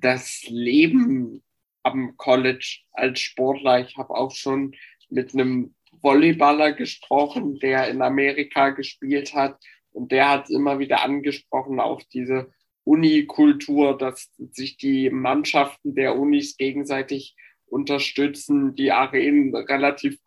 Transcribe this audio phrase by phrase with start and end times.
[0.00, 1.42] das Leben
[1.82, 3.80] am College als Sportler.
[3.80, 4.74] Ich habe auch schon
[5.10, 9.58] mit einem Volleyballer gesprochen, der in Amerika gespielt hat.
[9.92, 12.50] Und der hat immer wieder angesprochen auf diese
[12.84, 17.36] Unikultur, dass sich die Mannschaften der Unis gegenseitig
[17.66, 20.18] unterstützen, die Arenen relativ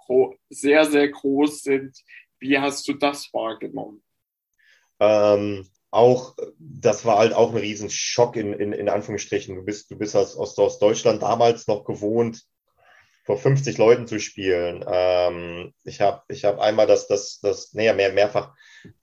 [0.50, 1.98] sehr, sehr groß sind.
[2.40, 4.04] Wie hast du das wahrgenommen?
[5.00, 5.68] Ähm,
[5.98, 9.56] auch, das war halt auch ein Riesenschock in, in, in Anführungsstrichen.
[9.56, 12.44] Du bist, du bist aus, aus Deutschland damals noch gewohnt,
[13.26, 14.86] vor 50 Leuten zu spielen.
[14.88, 18.54] Ähm, ich habe ich hab einmal das, das, das, näher, mehr, mehrfach,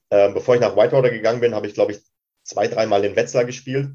[0.08, 1.98] äh, bevor ich nach Whitewater gegangen bin, habe ich, glaube ich,
[2.44, 3.90] zwei, dreimal in Wetzlar gespielt.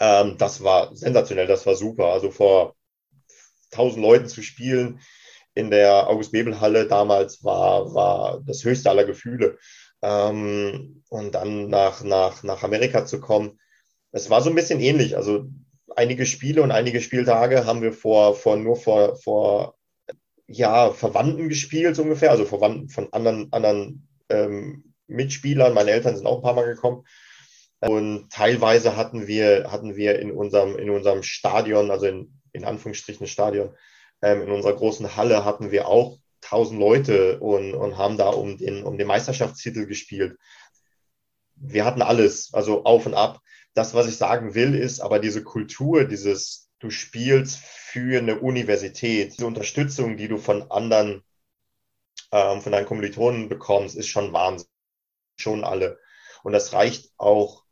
[0.00, 2.12] Ähm, das war sensationell, das war super.
[2.12, 2.76] Also vor
[3.72, 5.00] 1000 Leuten zu spielen
[5.54, 9.58] in der August-Bebel-Halle damals war, war das höchste aller Gefühle.
[10.04, 13.58] Ähm, und dann nach, nach, nach Amerika zu kommen,
[14.12, 15.16] es war so ein bisschen ähnlich.
[15.16, 15.46] Also
[15.96, 19.76] einige Spiele und einige Spieltage haben wir vor, vor nur vor, vor
[20.46, 25.72] ja, Verwandten gespielt, so ungefähr, also Verwandten von anderen, anderen ähm, Mitspielern.
[25.72, 27.04] Meine Eltern sind auch ein paar Mal gekommen.
[27.80, 33.26] Und teilweise hatten wir, hatten wir in unserem, in unserem Stadion, also in, in Anführungsstrichen
[33.26, 33.74] Stadion,
[34.20, 36.18] ähm, in unserer großen Halle hatten wir auch
[36.54, 40.38] tausend Leute und, und haben da um den, um den Meisterschaftstitel gespielt.
[41.56, 43.40] Wir hatten alles, also auf und ab
[43.74, 49.32] das, was ich sagen will, ist aber diese Kultur, dieses, du spielst für eine Universität,
[49.32, 51.24] diese Unterstützung, die du von anderen,
[52.30, 54.68] ähm, von deinen Kommilitonen bekommst, ist schon Wahnsinn.
[55.36, 55.98] Schon alle.
[56.44, 57.64] Und das reicht auch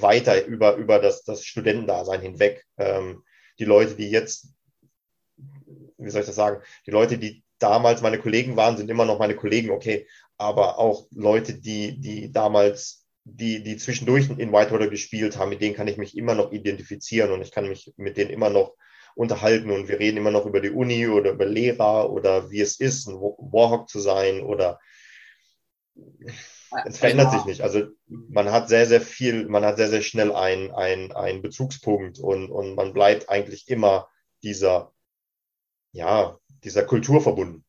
[0.00, 2.66] weiter über, über das, das Studentendasein hinweg.
[2.76, 3.24] Ähm,
[3.58, 4.48] die Leute, die jetzt,
[5.96, 9.18] wie soll ich das sagen, die Leute, die damals meine Kollegen waren, sind immer noch
[9.18, 15.36] meine Kollegen, okay, aber auch Leute, die, die damals die, die zwischendurch in Whitewater gespielt
[15.36, 18.30] haben, mit denen kann ich mich immer noch identifizieren und ich kann mich mit denen
[18.30, 18.74] immer noch
[19.14, 22.80] unterhalten und wir reden immer noch über die Uni oder über Lehrer oder wie es
[22.80, 24.80] ist, ein Warhawk zu sein oder
[26.86, 27.60] es verändert sich nicht.
[27.60, 32.50] Also man hat sehr, sehr viel, man hat sehr, sehr schnell einen ein Bezugspunkt und,
[32.50, 34.08] und man bleibt eigentlich immer
[34.42, 34.92] dieser,
[35.92, 37.64] ja, dieser Kultur verbunden.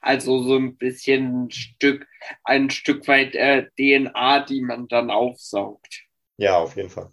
[0.00, 2.06] Also so ein bisschen ein Stück,
[2.44, 6.02] ein Stück weit äh, DNA, die man dann aufsaugt.
[6.36, 7.10] Ja, auf jeden Fall.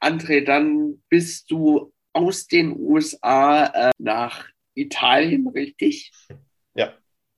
[0.00, 6.12] André, dann bist du aus den USA äh, nach Italien, richtig?
[6.74, 6.94] Ja.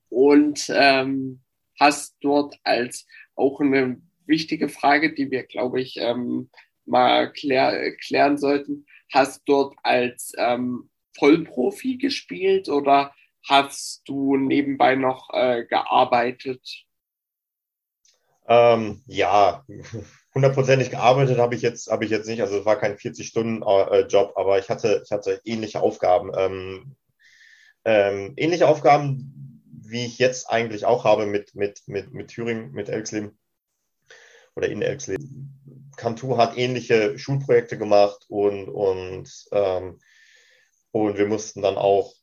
[0.09, 1.41] Und ähm,
[1.79, 6.49] hast dort als auch eine wichtige Frage, die wir, glaube ich, ähm,
[6.85, 13.13] mal klär, klären sollten, hast dort als ähm, Vollprofi gespielt oder
[13.47, 16.85] hast du nebenbei noch äh, gearbeitet?
[18.47, 19.65] Ähm, ja,
[20.33, 22.41] hundertprozentig gearbeitet habe ich jetzt habe ich jetzt nicht.
[22.41, 26.31] Also es war kein 40-Stunden-Job, äh, aber ich hatte ich hatte ähnliche Aufgaben.
[26.35, 26.95] Ähm,
[27.85, 32.89] ähm, ähnliche Aufgaben, wie ich jetzt eigentlich auch habe mit mit mit mit Thüringen, mit
[32.89, 33.37] Elxleben
[34.55, 35.91] oder in Elxleben.
[35.97, 39.99] Cantu hat ähnliche Schulprojekte gemacht und und ähm,
[40.91, 42.13] und wir mussten dann auch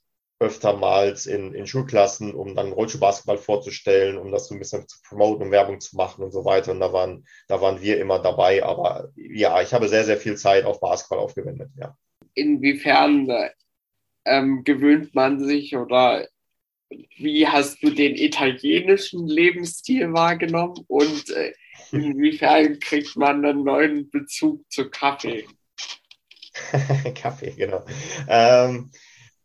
[0.40, 5.46] öftermals in, in Schulklassen, um dann Rollschuhbasketball vorzustellen, um das so ein bisschen zu promoten,
[5.46, 6.70] um Werbung zu machen und so weiter.
[6.70, 8.62] Und da waren, da waren wir immer dabei.
[8.62, 11.96] Aber ja, ich habe sehr, sehr viel Zeit auf Basketball aufgewendet, ja.
[12.34, 13.28] Inwiefern
[14.24, 16.28] ähm, gewöhnt man sich oder
[17.16, 21.52] wie hast du den italienischen Lebensstil wahrgenommen und äh,
[21.90, 25.46] inwiefern kriegt man einen neuen Bezug zu Kaffee?
[27.14, 27.84] Kaffee, genau.
[28.28, 28.90] Ähm,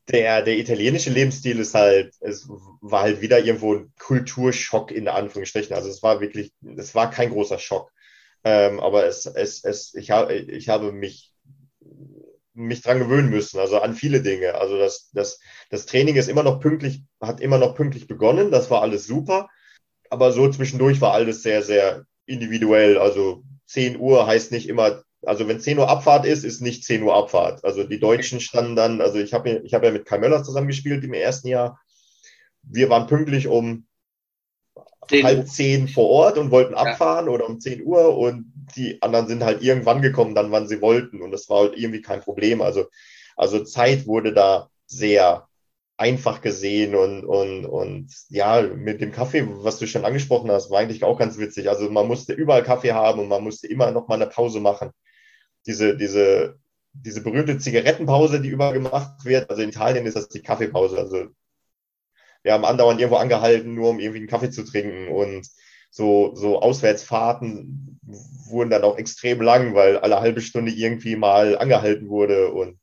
[0.09, 2.47] der, der italienische Lebensstil ist halt, es
[2.81, 5.75] war halt wieder irgendwo ein Kulturschock in Anführungsstrichen.
[5.75, 7.91] Also es war wirklich, es war kein großer Schock.
[8.43, 11.31] Ähm, aber es, es, es, ich, habe ich habe mich,
[12.53, 14.55] mich dran gewöhnen müssen, also an viele Dinge.
[14.55, 18.51] Also das, das, das Training ist immer noch pünktlich, hat immer noch pünktlich begonnen.
[18.51, 19.49] Das war alles super.
[20.09, 22.97] Aber so zwischendurch war alles sehr, sehr individuell.
[22.97, 27.03] Also 10 Uhr heißt nicht immer also wenn 10 Uhr Abfahrt ist, ist nicht 10
[27.03, 27.63] Uhr Abfahrt.
[27.63, 31.03] Also die Deutschen standen dann, also ich habe ich hab ja mit Kai Möller zusammengespielt
[31.03, 31.79] im ersten Jahr.
[32.63, 33.85] Wir waren pünktlich um
[35.07, 37.31] zehn halb zehn vor Ort und wollten abfahren ja.
[37.31, 41.21] oder um 10 Uhr und die anderen sind halt irgendwann gekommen, dann wann sie wollten
[41.21, 42.61] und das war halt irgendwie kein Problem.
[42.61, 42.85] Also,
[43.35, 45.47] also Zeit wurde da sehr
[45.97, 50.79] einfach gesehen und, und, und ja, mit dem Kaffee, was du schon angesprochen hast, war
[50.79, 51.69] eigentlich auch ganz witzig.
[51.69, 54.91] Also man musste überall Kaffee haben und man musste immer noch mal eine Pause machen
[55.65, 56.59] diese, diese,
[56.93, 59.49] diese berühmte Zigarettenpause, die überall gemacht wird.
[59.49, 60.97] Also in Italien ist das die Kaffeepause.
[60.97, 61.27] Also
[62.43, 65.07] wir haben andauernd irgendwo angehalten, nur um irgendwie einen Kaffee zu trinken.
[65.07, 65.47] Und
[65.89, 67.99] so, so Auswärtsfahrten
[68.49, 72.51] wurden dann auch extrem lang, weil alle halbe Stunde irgendwie mal angehalten wurde.
[72.51, 72.79] Und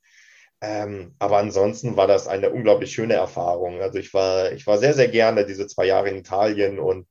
[0.63, 3.81] ähm, aber ansonsten war das eine unglaublich schöne Erfahrung.
[3.81, 7.07] Also ich war, ich war sehr, sehr gerne diese zwei Jahre in Italien und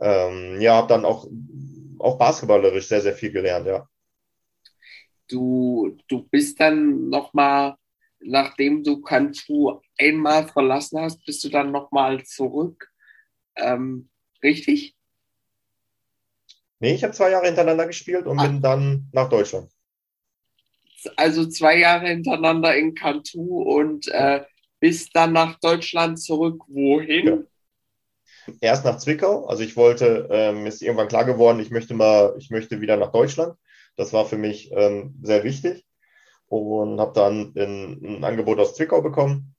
[0.00, 1.26] ähm, ja, habe dann auch,
[1.98, 3.88] auch basketballerisch sehr, sehr viel gelernt, ja.
[5.28, 7.76] Du, du bist dann nochmal,
[8.20, 12.90] nachdem du Kantu einmal verlassen hast, bist du dann nochmal zurück.
[13.56, 14.08] Ähm,
[14.42, 14.94] richtig?
[16.80, 18.46] Nee, ich habe zwei Jahre hintereinander gespielt und ah.
[18.46, 19.70] bin dann nach Deutschland.
[21.16, 24.44] Also zwei Jahre hintereinander in Kantu und äh,
[24.80, 26.62] bist dann nach Deutschland zurück.
[26.68, 27.26] Wohin?
[27.26, 27.38] Ja
[28.60, 29.46] erst nach Zwickau.
[29.46, 33.12] Also ich wollte, ähm, ist irgendwann klar geworden, ich möchte mal, ich möchte wieder nach
[33.12, 33.56] Deutschland.
[33.96, 35.84] Das war für mich ähm, sehr wichtig
[36.46, 39.54] und habe dann ein, ein, Angebot aus Zwickau bekommen,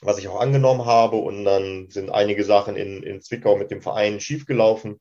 [0.00, 1.16] was ich auch angenommen habe.
[1.16, 5.00] Und dann sind einige Sachen in, in Zwickau mit dem Verein schiefgelaufen.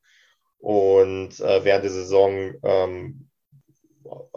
[0.59, 3.29] Und äh, während der Saison ähm,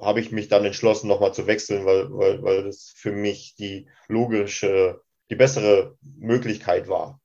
[0.00, 3.88] habe ich mich dann entschlossen, nochmal zu wechseln, weil, weil, weil das für mich die
[4.08, 5.00] logische,
[5.31, 7.20] die bessere Möglichkeit war.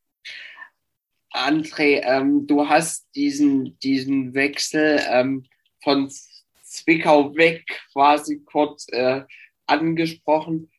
[1.31, 5.45] André, ähm, du hast diesen, diesen Wechsel ähm,
[5.83, 6.09] von
[6.75, 9.23] Zwickau weg quasi kurz äh,
[9.65, 10.71] angesprochen.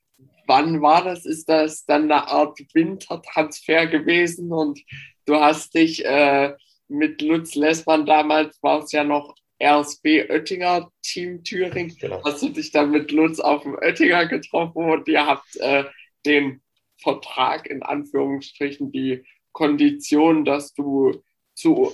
[0.46, 1.26] Wann war das?
[1.26, 4.80] Ist das dann eine Art Wintertransfer gewesen und
[5.24, 6.54] du hast dich äh,
[6.88, 11.96] mit Lutz Lessmann damals war es ja noch RSB Oettinger Team Thüringen.
[11.98, 12.22] Genau.
[12.24, 15.84] Hast du dich dann mit Lutz auf dem Oettinger getroffen und ihr habt äh,
[16.24, 16.62] den
[16.98, 21.22] Vertrag in Anführungsstrichen die Kondition, dass du
[21.56, 21.92] zu,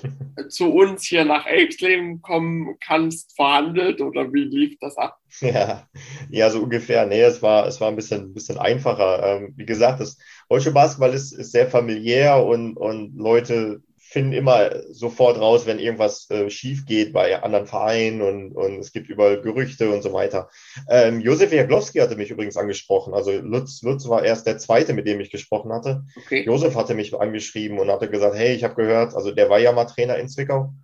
[0.49, 5.19] zu uns hier nach Elbsleben kommen kannst, verhandelt oder wie lief das ab?
[5.41, 5.89] Ja,
[6.29, 7.07] ja so ungefähr.
[7.07, 9.23] Nee, es war, es war ein bisschen, bisschen einfacher.
[9.25, 10.19] Ähm, wie gesagt, das
[10.49, 13.81] deutsche Basketball ist, ist sehr familiär und, und Leute
[14.13, 18.93] finden immer sofort raus, wenn irgendwas äh, schief geht bei anderen Vereinen und, und es
[18.93, 20.51] gibt überall Gerüchte und so weiter.
[20.91, 23.15] Ähm, Josef Jaglowski hatte mich übrigens angesprochen.
[23.15, 26.05] Also Lutz, Lutz war erst der zweite, mit dem ich gesprochen hatte.
[26.17, 26.45] Okay.
[26.45, 29.73] Josef hatte mich angeschrieben und hatte gesagt, hey, ich habe gehört, also der war ja
[29.73, 30.75] mal Trainer in Zwickau.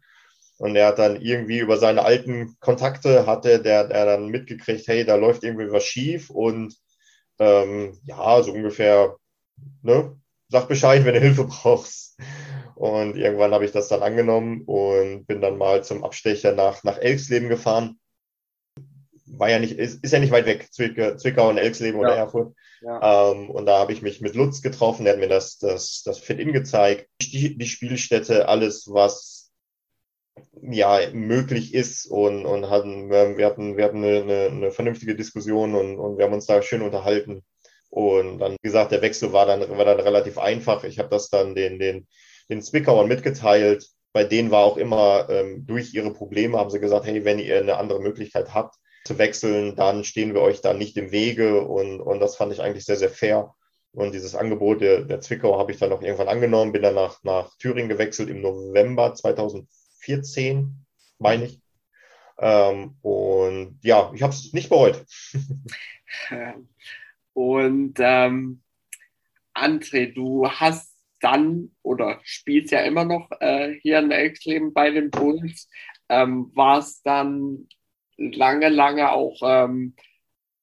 [0.57, 5.05] Und er hat dann irgendwie über seine alten Kontakte hatte der, der dann mitgekriegt, hey,
[5.05, 6.75] da läuft irgendwie was schief und
[7.39, 9.17] ähm, ja, so ungefähr,
[9.83, 10.17] ne,
[10.49, 12.17] sag Bescheid, wenn du Hilfe brauchst.
[12.79, 16.97] Und irgendwann habe ich das dann angenommen und bin dann mal zum Abstecher nach, nach
[16.97, 17.99] Elksleben gefahren.
[19.27, 22.07] War ja nicht, ist, ist ja nicht weit weg, Zwickau, Zwickau und Elksleben ja.
[22.07, 22.55] oder Erfurt.
[22.81, 23.33] Ja.
[23.33, 26.21] Ähm, und da habe ich mich mit Lutz getroffen, der hat mir das, das, das
[26.21, 27.09] Fit-In gezeigt.
[27.21, 29.51] Die, die Spielstätte, alles, was
[30.63, 35.99] ja möglich ist und, und hatten, wir hatten, wir hatten eine, eine vernünftige Diskussion und,
[35.99, 37.43] und wir haben uns da schön unterhalten.
[37.91, 40.85] Und dann, wie gesagt, der Wechsel war dann, war dann relativ einfach.
[40.85, 42.07] Ich habe das dann den, den,
[42.49, 43.89] den Zwickauern mitgeteilt.
[44.13, 47.59] Bei denen war auch immer ähm, durch ihre Probleme, haben sie gesagt, hey, wenn ihr
[47.59, 51.63] eine andere Möglichkeit habt zu wechseln, dann stehen wir euch da nicht im Wege.
[51.63, 53.55] Und, und das fand ich eigentlich sehr, sehr fair.
[53.93, 57.23] Und dieses Angebot der, der Zwickau habe ich dann auch irgendwann angenommen, bin dann nach,
[57.23, 60.87] nach Thüringen gewechselt im November 2014,
[61.19, 61.61] meine ich.
[62.39, 65.05] Ähm, und ja, ich habe es nicht bereut.
[67.33, 68.63] Und ähm,
[69.55, 75.11] André, du hast dann oder spielst ja immer noch äh, hier in Elkleben bei den
[75.11, 75.69] Bulls,
[76.09, 77.69] ähm, warst dann
[78.17, 79.95] lange, lange auch ähm,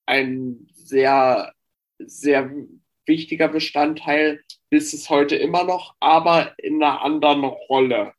[0.05, 1.53] ein sehr,
[1.99, 2.51] sehr
[3.05, 8.13] wichtiger Bestandteil, bis es heute immer noch, aber in einer anderen Rolle.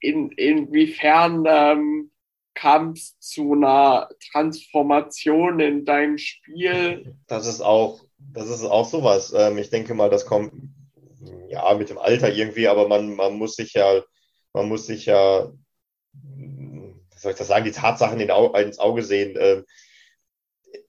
[0.00, 2.10] In, inwiefern ähm,
[2.54, 7.16] kam es zu einer Transformation in deinem Spiel?
[7.26, 9.32] Das ist auch, das ist auch sowas.
[9.36, 10.52] Ähm, ich denke mal, das kommt
[11.48, 14.02] ja, mit dem Alter irgendwie, aber man, man muss sich ja,
[14.52, 15.50] man muss sich ja,
[16.12, 19.36] wie soll ich das sagen, die Tatsachen in, ins Auge sehen.
[19.38, 19.64] Ähm,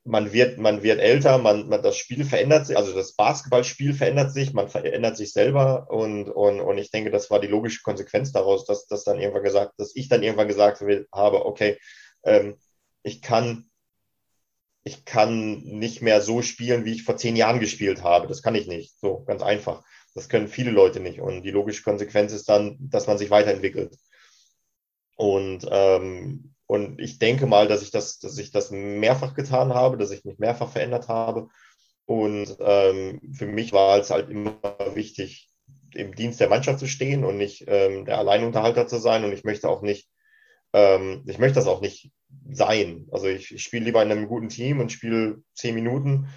[0.03, 4.33] man wird, man wird älter, man, man, das Spiel verändert sich, also das Basketballspiel verändert
[4.33, 8.31] sich, man verändert sich selber und, und, und ich denke, das war die logische Konsequenz
[8.31, 11.77] daraus, dass, dass dann irgendwann gesagt, dass ich dann irgendwann gesagt habe, okay,
[12.23, 12.57] ähm,
[13.03, 13.69] ich kann,
[14.83, 18.27] ich kann nicht mehr so spielen, wie ich vor zehn Jahren gespielt habe.
[18.27, 18.99] Das kann ich nicht.
[18.99, 19.83] So, ganz einfach.
[20.15, 21.19] Das können viele Leute nicht.
[21.19, 23.95] Und die logische Konsequenz ist dann, dass man sich weiterentwickelt.
[25.15, 29.97] Und, ähm, und ich denke mal, dass ich das, dass ich das mehrfach getan habe,
[29.97, 31.49] dass ich mich mehrfach verändert habe.
[32.05, 34.55] Und ähm, für mich war es halt immer
[34.95, 35.49] wichtig,
[35.93, 39.23] im Dienst der Mannschaft zu stehen und nicht ähm, der Alleinunterhalter zu sein.
[39.23, 40.09] Und ich möchte auch nicht,
[40.73, 42.11] ähm, ich möchte das auch nicht
[42.51, 43.07] sein.
[43.11, 46.29] Also ich, ich spiele lieber in einem guten Team und spiele zehn Minuten,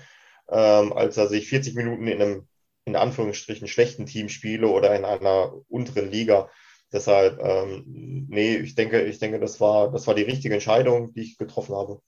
[0.50, 2.48] ähm, als dass ich 40 Minuten in einem
[2.84, 6.50] in Anführungsstrichen schlechten Team spiele oder in einer unteren Liga.
[6.92, 7.84] Deshalb, ähm,
[8.28, 11.74] nee, ich denke, ich denke, das war, das war die richtige Entscheidung, die ich getroffen
[11.74, 12.00] habe.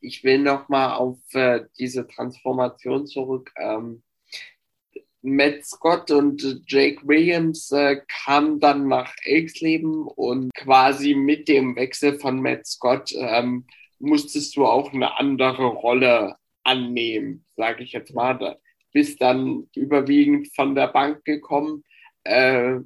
[0.00, 3.52] Ich will nochmal auf äh, diese Transformation zurück.
[3.56, 4.02] Ähm,
[5.24, 12.18] Matt Scott und Jake Williams äh, kamen dann nach Elksleben und quasi mit dem Wechsel
[12.18, 13.66] von Matt Scott ähm,
[14.00, 18.58] musstest du auch eine andere Rolle annehmen, sage ich jetzt mal.
[18.92, 21.84] Bist dann überwiegend von der Bank gekommen.
[22.24, 22.80] Äh,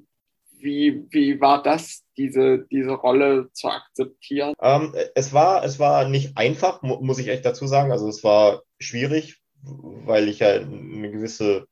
[0.59, 4.55] wie, wie war das, diese, diese Rolle zu akzeptieren?
[4.61, 7.93] Ähm, es, war, es war nicht einfach, mu muss ich echt dazu sagen.
[7.93, 11.67] Also es war schwierig, weil ich ja eine gewisse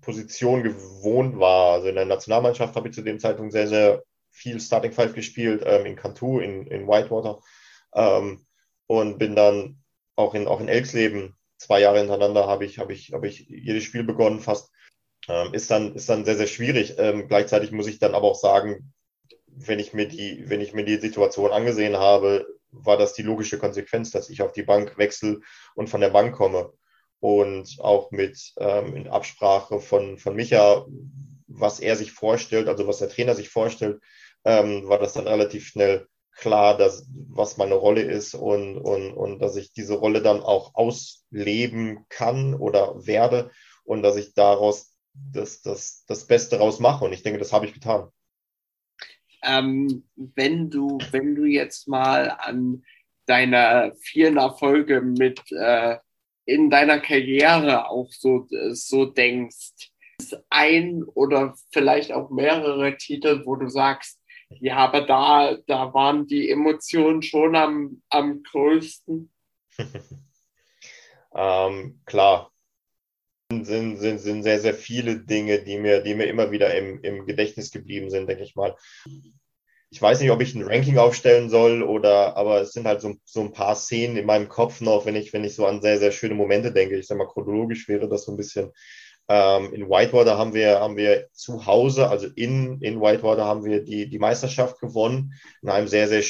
[0.00, 1.74] Position gewohnt war.
[1.74, 5.62] Also in der Nationalmannschaft habe ich zu dem Zeitpunkt sehr, sehr viel Starting Five gespielt,
[5.64, 7.40] ähm, in Cantu, in, in Whitewater.
[7.94, 8.44] Ähm,
[8.86, 9.82] und bin dann
[10.16, 13.84] auch in, auch in Elksleben zwei Jahre hintereinander habe ich, habe ich, habe ich jedes
[13.84, 14.70] Spiel begonnen fast.
[15.28, 16.94] Ähm, ist dann, ist dann sehr, sehr schwierig.
[16.98, 18.92] Ähm, gleichzeitig muss ich dann aber auch sagen,
[19.46, 23.58] wenn ich mir die, wenn ich mir die Situation angesehen habe, war das die logische
[23.58, 25.40] Konsequenz, dass ich auf die Bank wechsle
[25.74, 26.72] und von der Bank komme.
[27.20, 30.86] Und auch mit ähm, in Absprache von, von Micha,
[31.46, 34.00] was er sich vorstellt, also was der Trainer sich vorstellt,
[34.44, 39.38] ähm, war das dann relativ schnell klar, dass, was meine Rolle ist und, und, und
[39.40, 43.50] dass ich diese Rolle dann auch ausleben kann oder werde
[43.84, 47.04] und dass ich daraus das, das, das Beste raus mache.
[47.04, 48.08] Und ich denke, das habe ich getan.
[49.42, 52.84] Ähm, wenn du, wenn du jetzt mal an
[53.26, 55.98] deine vielen Erfolge mit äh,
[56.44, 63.56] in deiner Karriere auch so, so denkst, ist ein oder vielleicht auch mehrere Titel, wo
[63.56, 64.20] du sagst,
[64.60, 69.30] ja, aber da, da waren die Emotionen schon am, am größten.
[71.34, 72.50] ähm, klar.
[73.50, 77.26] Sind, sind, sind sehr, sehr viele Dinge, die mir, die mir immer wieder im, im
[77.26, 78.76] Gedächtnis geblieben sind, denke ich mal.
[79.90, 83.14] Ich weiß nicht, ob ich ein Ranking aufstellen soll oder, aber es sind halt so,
[83.24, 85.98] so ein paar Szenen in meinem Kopf noch, wenn ich, wenn ich so an sehr,
[85.98, 86.96] sehr schöne Momente denke.
[86.96, 88.72] Ich sage mal, chronologisch wäre das so ein bisschen
[89.28, 93.82] ähm, in Whitewater haben wir, haben wir zu Hause, also in, in Whitewater haben wir
[93.82, 96.22] die, die Meisterschaft gewonnen, in einem sehr, sehr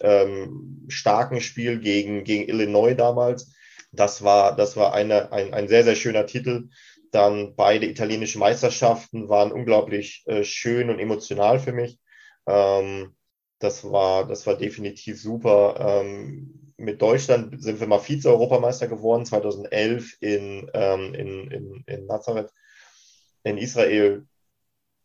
[0.00, 3.52] ähm, starken Spiel gegen, gegen Illinois damals.
[3.92, 6.68] Das war, das war eine, ein, ein sehr, sehr schöner Titel.
[7.12, 11.98] Dann beide italienische Meisterschaften waren unglaublich äh, schön und emotional für mich.
[12.46, 13.14] Ähm,
[13.58, 16.02] das war, das war definitiv super.
[16.02, 22.50] Ähm, mit Deutschland sind wir mal Vize-Europameister geworden, 2011 in, ähm, in, in, in Nazareth,
[23.44, 24.26] in Israel.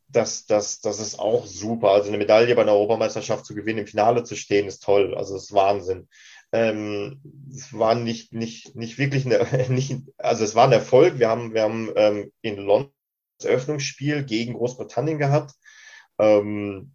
[0.08, 1.91] Das, das, das ist auch super.
[1.91, 5.15] Also eine Medaille bei einer Europameisterschaft zu gewinnen, im Finale zu stehen, ist toll.
[5.15, 6.08] Also das ist Wahnsinn.
[6.51, 7.22] Ähm,
[7.53, 11.20] es war nicht, nicht, nicht wirklich eine, nicht, also es war ein Erfolg.
[11.20, 12.91] Wir haben, wir haben ähm, in London
[13.38, 15.51] das Eröffnungsspiel gegen Großbritannien gehabt.
[16.20, 16.94] Ähm,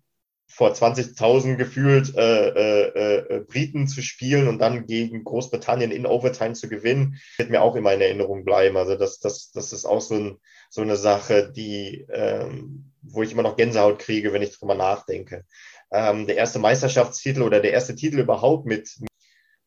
[0.50, 6.54] vor 20.000 gefühlt äh, äh, äh, Briten zu spielen und dann gegen Großbritannien in Overtime
[6.54, 8.76] zu gewinnen, wird mir auch immer in Erinnerung bleiben.
[8.76, 10.38] Also das, das, das ist auch so, ein,
[10.68, 15.44] so eine Sache, die, ähm, wo ich immer noch Gänsehaut kriege, wenn ich drüber nachdenke.
[15.92, 18.98] Ähm, der erste Meisterschaftstitel oder der erste Titel überhaupt mit,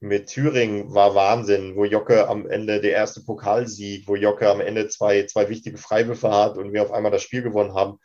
[0.02, 4.90] mit Thüringen war Wahnsinn, wo Jocke am Ende der erste Pokalsieg, wo Jocke am Ende
[4.90, 8.00] zwei, zwei wichtige Freiwürfe hat und wir auf einmal das Spiel gewonnen haben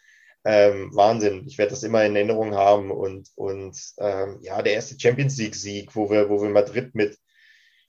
[0.48, 1.44] ähm, Wahnsinn.
[1.46, 2.90] Ich werde das immer in Erinnerung haben.
[2.90, 7.18] Und, und ähm, ja, der erste Champions League-Sieg, wo wir, wo wir Madrid mit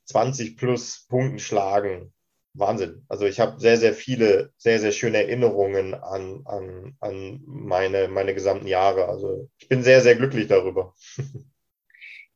[0.04, 2.14] 20 plus Punkten schlagen.
[2.54, 3.06] Wahnsinn.
[3.08, 8.34] Also ich habe sehr, sehr viele, sehr, sehr schöne Erinnerungen an, an, an meine, meine
[8.34, 9.08] gesamten Jahre.
[9.08, 10.94] Also ich bin sehr, sehr glücklich darüber.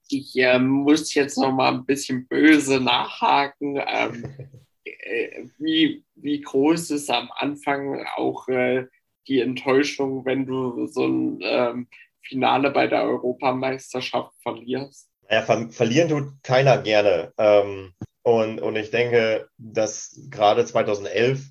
[0.08, 3.82] Ich äh, muss jetzt noch mal ein bisschen böse nachhaken.
[3.86, 4.26] Ähm,
[4.86, 8.86] äh, wie, wie groß ist am Anfang auch äh,
[9.28, 11.88] die Enttäuschung, wenn du so ein ähm,
[12.22, 15.10] Finale bei der Europameisterschaft verlierst?
[15.30, 17.34] Ja, ver verlieren tut keiner gerne.
[17.38, 21.50] Ähm, und, und ich denke, dass gerade 2011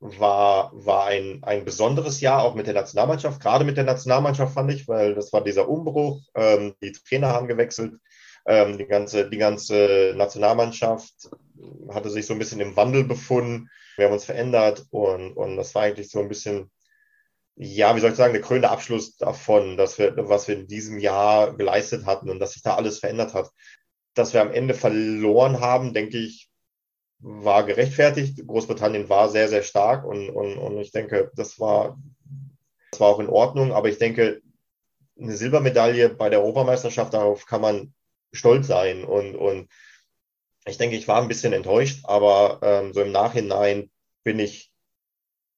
[0.00, 3.40] war, war ein, ein besonderes Jahr, auch mit der Nationalmannschaft.
[3.40, 6.20] Gerade mit der Nationalmannschaft fand ich, weil das war dieser Umbruch.
[6.34, 7.94] Ähm, die Trainer haben gewechselt.
[8.46, 11.28] Ähm, die, ganze, die ganze Nationalmannschaft
[11.90, 13.68] hatte sich so ein bisschen im Wandel befunden.
[13.96, 16.70] Wir haben uns verändert und, und das war eigentlich so ein bisschen,
[17.56, 20.98] ja, wie soll ich sagen, der krönende Abschluss davon, dass wir, was wir in diesem
[20.98, 23.50] Jahr geleistet hatten und dass sich da alles verändert hat.
[24.14, 26.48] Dass wir am Ende verloren haben, denke ich,
[27.20, 28.46] war gerechtfertigt.
[28.46, 31.98] Großbritannien war sehr, sehr stark und, und, und ich denke, das war,
[32.92, 33.72] das war auch in Ordnung.
[33.72, 34.40] Aber ich denke,
[35.20, 37.94] eine Silbermedaille bei der Europameisterschaft, darauf kann man
[38.32, 39.04] stolz sein.
[39.04, 39.68] Und, und
[40.68, 43.90] ich denke, ich war ein bisschen enttäuscht, aber ähm, so im Nachhinein
[44.24, 44.70] bin ich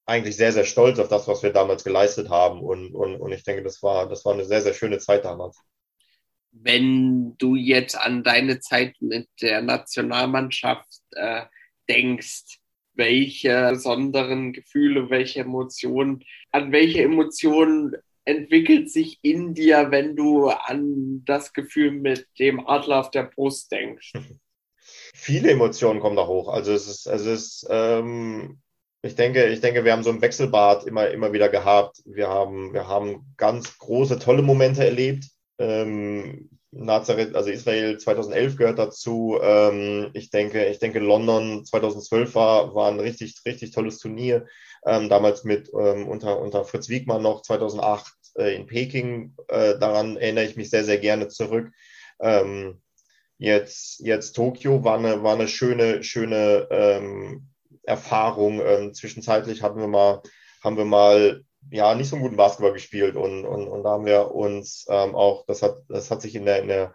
[0.05, 2.61] eigentlich sehr, sehr stolz auf das, was wir damals geleistet haben.
[2.61, 5.57] Und, und, und ich denke, das war, das war eine sehr, sehr schöne Zeit damals.
[6.51, 11.43] Wenn du jetzt an deine Zeit mit der Nationalmannschaft äh,
[11.87, 12.59] denkst,
[12.93, 21.23] welche besonderen Gefühle, welche Emotionen, an welche Emotionen entwickelt sich in dir, wenn du an
[21.25, 24.13] das Gefühl mit dem Adler auf der Brust denkst?
[25.23, 26.47] Viele Emotionen kommen da hoch.
[26.47, 28.59] Also es ist, es ist, ähm,
[29.03, 32.01] ich denke, ich denke, wir haben so ein Wechselbad immer, immer wieder gehabt.
[32.05, 35.25] Wir haben, wir haben ganz große, tolle Momente erlebt.
[35.59, 39.37] Ähm, Nazareth, also Israel 2011 gehört dazu.
[39.43, 44.47] Ähm, ich denke, ich denke, London 2012 war, war ein richtig, richtig tolles Turnier.
[44.87, 49.35] Ähm, damals mit ähm, unter, unter Fritz Wiegmann noch 2008 äh, in Peking.
[49.49, 51.71] Äh, daran erinnere ich mich sehr, sehr gerne zurück.
[52.19, 52.81] Ähm,
[53.41, 57.47] jetzt, jetzt Tokio war eine, war eine schöne, schöne ähm,
[57.83, 58.61] Erfahrung.
[58.63, 60.21] Ähm, zwischenzeitlich hatten wir mal,
[60.63, 64.05] haben wir mal ja, nicht so einen guten Basketball gespielt und, und, und da haben
[64.05, 66.93] wir uns ähm, auch, das hat, das hat sich in der, in der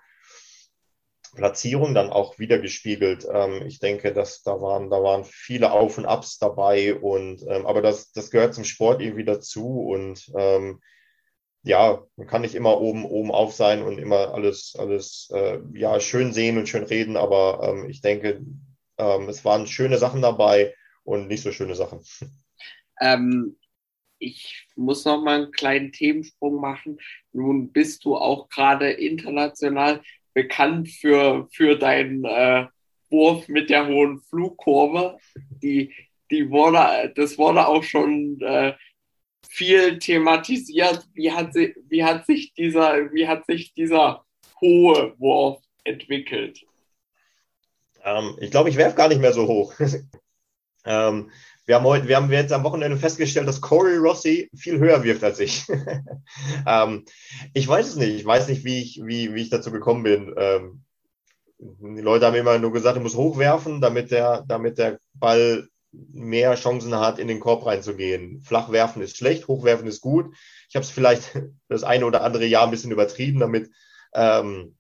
[1.35, 3.27] Platzierung dann auch wieder gespiegelt.
[3.31, 7.67] Ähm, ich denke, dass da waren, da waren viele Auf und Abs dabei und ähm,
[7.67, 10.81] aber das, das gehört zum Sport irgendwie dazu und ähm,
[11.67, 15.99] ja, man kann nicht immer oben, oben auf sein und immer alles, alles äh, ja,
[15.99, 18.41] schön sehen und schön reden, aber ähm, ich denke,
[18.99, 22.01] ähm, es waren schöne Sachen dabei und nicht so schöne Sachen.
[23.01, 23.57] Ähm,
[24.19, 26.99] ich muss noch mal einen kleinen Themensprung machen.
[27.33, 30.03] Nun bist du auch gerade international
[30.35, 32.69] bekannt für, für deinen äh,
[33.11, 35.19] Wurf mit der hohen Flugkurve.
[35.63, 35.93] Die,
[36.31, 38.75] die wurde, das wurde auch schon äh,
[39.49, 41.07] viel thematisiert.
[41.15, 44.25] Wie hat, sie, wie, hat sich dieser, wie hat sich dieser
[44.61, 46.61] hohe Wurf entwickelt?
[48.05, 49.75] Ähm, ich glaube, ich werfe gar nicht mehr so hoch.
[50.85, 51.31] ähm,
[51.67, 55.25] wir haben heute, wir haben jetzt am Wochenende festgestellt, dass Corey Rossi viel höher wirft
[55.25, 55.67] als ich.
[56.67, 57.05] ähm,
[57.55, 58.15] ich weiß es nicht.
[58.15, 60.33] Ich weiß nicht, wie ich, wie, wie ich dazu gekommen bin.
[60.37, 60.85] Ähm,
[61.59, 66.55] die Leute haben immer nur gesagt, du musst hochwerfen, damit der, damit der Ball mehr
[66.57, 68.43] Chancen hat, in den Korb reinzugehen.
[68.43, 70.35] Flach werfen ist schlecht, hochwerfen ist gut.
[70.69, 73.71] Ich habe es vielleicht das eine oder andere Jahr ein bisschen übertrieben damit.
[74.15, 74.77] Ähm,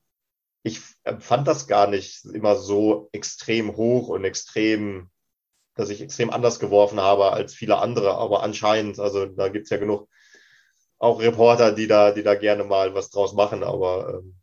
[0.62, 0.80] ich
[1.20, 5.10] fand das gar nicht immer so extrem hoch und extrem
[5.76, 9.70] dass ich extrem anders geworfen habe als viele andere, aber anscheinend, also da gibt es
[9.70, 10.08] ja genug
[10.98, 14.36] auch Reporter, die da, die da gerne mal was draus machen, aber ähm,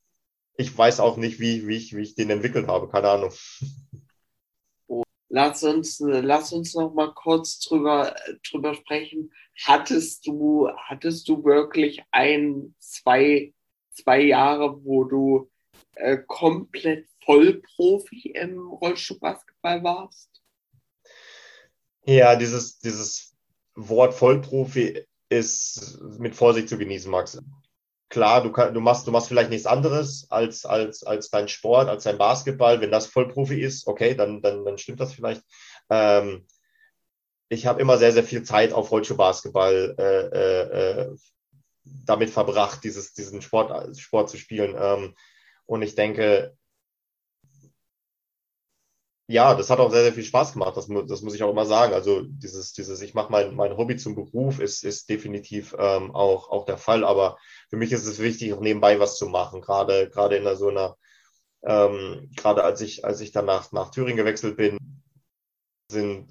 [0.55, 3.33] ich weiß auch nicht, wie, wie, ich, wie ich den entwickelt habe, keine Ahnung.
[5.35, 8.15] Lass uns, lass uns noch mal kurz drüber,
[8.47, 9.33] drüber sprechen.
[9.63, 13.51] Hattest du, hattest du wirklich ein, zwei,
[13.93, 15.49] zwei Jahre, wo du
[15.95, 20.29] äh, komplett Vollprofi im Rollstuhlbasketball warst?
[22.05, 23.35] Ja, dieses, dieses
[23.73, 27.41] Wort Vollprofi ist mit Vorsicht zu genießen, Max.
[28.13, 31.89] Klar, du, kann, du, machst, du machst vielleicht nichts anderes als, als, als dein Sport,
[31.89, 32.79] als dein Basketball.
[32.79, 35.41] Wenn das Vollprofi ist, okay, dann, dann, dann stimmt das vielleicht.
[35.89, 36.45] Ähm,
[37.49, 41.15] ich habe immer sehr, sehr viel Zeit auf Rollschuhbasketball äh, äh, äh,
[41.83, 44.75] damit verbracht, dieses, diesen Sport, Sport zu spielen.
[44.77, 45.15] Ähm,
[45.65, 46.55] und ich denke,
[49.25, 50.77] ja, das hat auch sehr, sehr viel Spaß gemacht.
[50.77, 51.93] Das, das muss ich auch immer sagen.
[51.95, 56.51] Also dieses, dieses, ich mache mein, mein Hobby zum Beruf, ist, ist definitiv ähm, auch,
[56.51, 57.03] auch der Fall.
[57.03, 57.39] Aber
[57.73, 59.59] für mich ist es wichtig, auch nebenbei was zu machen.
[59.59, 60.95] Gerade, gerade in so einer,
[61.63, 64.77] ähm, gerade als ich, als ich dann nach, nach Thüringen gewechselt bin,
[65.89, 66.27] sind,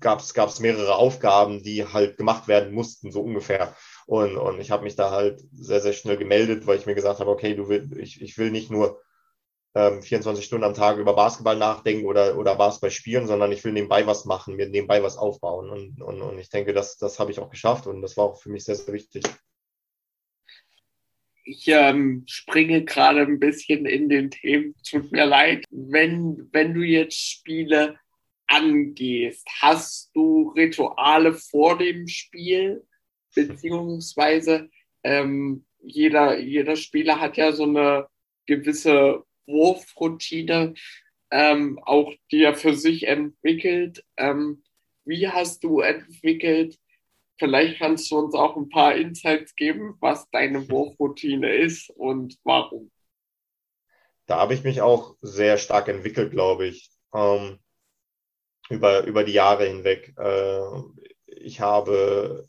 [0.00, 3.74] gab es mehrere Aufgaben, die halt gemacht werden mussten, so ungefähr.
[4.04, 7.20] Und, und ich habe mich da halt sehr, sehr schnell gemeldet, weil ich mir gesagt
[7.20, 9.00] habe, okay, du will, ich, ich will nicht nur
[9.74, 13.72] ähm, 24 Stunden am Tag über Basketball nachdenken oder, oder Basketball spielen, sondern ich will
[13.72, 15.70] nebenbei was machen, mir nebenbei was aufbauen.
[15.70, 18.36] Und, und, und ich denke, das, das habe ich auch geschafft und das war auch
[18.36, 19.24] für mich sehr, sehr wichtig.
[21.44, 24.74] Ich ähm, springe gerade ein bisschen in den Themen.
[24.88, 25.64] Tut mir leid.
[25.70, 27.98] Wenn, wenn du jetzt Spiele
[28.46, 32.84] angehst, hast du Rituale vor dem Spiel?
[33.34, 34.68] Beziehungsweise
[35.02, 38.06] ähm, jeder, jeder Spieler hat ja so eine
[38.46, 40.74] gewisse Wurfroutine
[41.30, 44.04] ähm, auch dir für sich entwickelt.
[44.16, 44.62] Ähm,
[45.04, 46.78] wie hast du entwickelt?
[47.38, 52.90] Vielleicht kannst du uns auch ein paar Insights geben, was deine Wurfroutine ist und warum.
[54.26, 57.58] Da habe ich mich auch sehr stark entwickelt, glaube ich, ähm,
[58.68, 60.14] über, über die Jahre hinweg.
[60.16, 60.60] Äh,
[61.26, 62.46] ich habe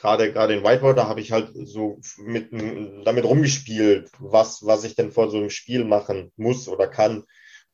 [0.00, 2.50] gerade gerade in Whitewater habe ich halt so mit
[3.04, 7.24] damit rumgespielt, was was ich denn vor so einem Spiel machen muss oder kann,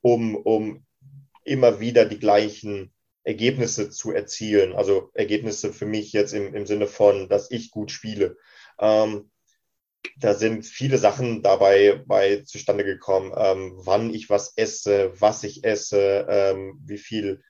[0.01, 0.85] um um
[1.45, 2.93] immer wieder die gleichen
[3.27, 4.75] Ergebnisse zu erzielen.
[4.75, 8.37] Also Ergebnisse für mich jetzt im, im Sinne von, dass ich gut spiele.
[8.79, 9.31] Ähm,
[10.19, 15.65] da sind viele Sachen dabei bei zustande gekommen, ähm, wann ich was esse, was ich
[15.65, 17.43] esse, ähm, wie viel,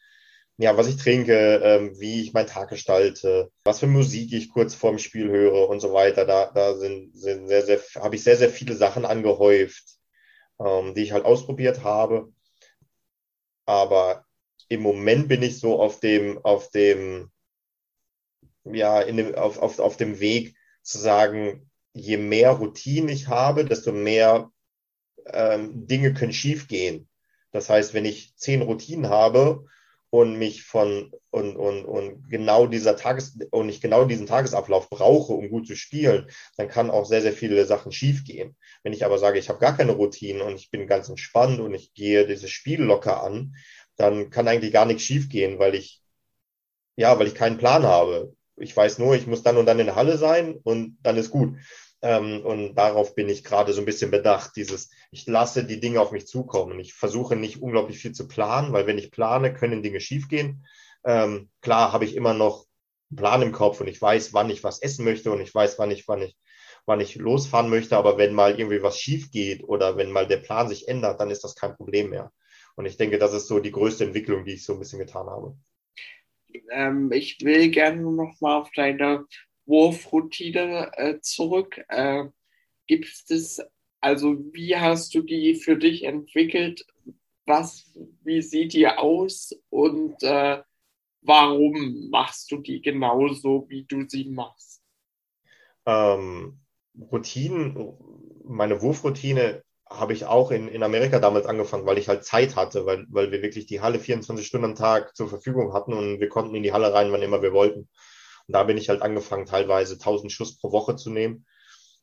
[0.57, 4.75] ja, was ich trinke, ähm, wie ich meinen Tag gestalte, was für Musik ich kurz
[4.75, 6.25] vorm Spiel höre und so weiter.
[6.25, 9.85] Da, da sind, sind sehr, sehr, habe ich sehr, sehr viele Sachen angehäuft,
[10.59, 12.33] ähm, die ich halt ausprobiert habe.
[13.67, 14.26] Aber
[14.69, 17.31] im Moment bin ich so auf dem, auf dem,
[18.65, 23.65] ja, in dem, auf, auf, auf dem Weg zu sagen, je mehr Routine ich habe,
[23.65, 24.51] desto mehr
[25.27, 27.09] ähm, Dinge können schiefgehen.
[27.53, 29.65] Das heißt, wenn ich zehn Routinen habe
[30.11, 35.33] und mich von und, und, und genau dieser Tages und ich genau diesen Tagesablauf brauche,
[35.33, 38.57] um gut zu spielen, dann kann auch sehr, sehr viele Sachen schiefgehen.
[38.83, 41.75] Wenn ich aber sage, ich habe gar keine Routinen und ich bin ganz entspannt und
[41.75, 43.55] ich gehe dieses Spiel locker an,
[43.97, 46.03] dann kann eigentlich gar nichts schiefgehen, weil ich
[46.97, 48.35] ja, weil ich keinen Plan habe.
[48.57, 51.31] Ich weiß nur, ich muss dann und dann in der Halle sein und dann ist
[51.31, 51.57] gut.
[52.03, 56.01] Ähm, und darauf bin ich gerade so ein bisschen bedacht, dieses, ich lasse die Dinge
[56.01, 56.79] auf mich zukommen.
[56.81, 60.67] Ich versuche nicht unglaublich viel zu planen, weil wenn ich plane, können Dinge schiefgehen.
[61.05, 62.67] Ähm, klar habe ich immer noch
[63.11, 65.79] einen Plan im Kopf und ich weiß, wann ich was essen möchte und ich weiß,
[65.79, 66.37] wann ich, wann ich,
[66.87, 67.97] wann ich losfahren möchte.
[67.97, 71.31] Aber wenn mal irgendwie was schief geht oder wenn mal der Plan sich ändert, dann
[71.31, 72.33] ist das kein Problem mehr.
[72.77, 75.27] Und ich denke, das ist so die größte Entwicklung, die ich so ein bisschen getan
[75.27, 75.57] habe.
[76.71, 79.27] Ähm, ich will gerne noch mal auf deine
[79.65, 81.83] Wurfroutine äh, zurück.
[81.89, 82.25] Äh,
[82.87, 83.63] gibt es,
[84.01, 86.87] also wie hast du die für dich entwickelt?
[87.47, 90.63] Was, wie sieht die aus und äh,
[91.23, 94.83] warum machst du die genauso, wie du sie machst?
[95.87, 96.61] Ähm,
[96.99, 97.95] Routinen,
[98.45, 102.87] meine Wurfroutine habe ich auch in, in Amerika damals angefangen, weil ich halt Zeit hatte,
[102.87, 106.29] weil, weil wir wirklich die Halle 24 Stunden am Tag zur Verfügung hatten und wir
[106.29, 107.81] konnten in die Halle rein, wann immer wir wollten.
[107.81, 111.47] Und da bin ich halt angefangen, teilweise 1000 Schuss pro Woche zu nehmen,